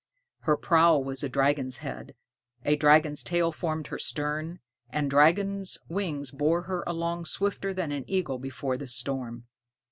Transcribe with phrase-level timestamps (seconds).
[0.39, 2.15] Her prow was a dragon's head,
[2.65, 8.05] a dragon's tail formed her stern, and dragon's wings bore her along swifter than an
[8.07, 9.45] eagle before the storm.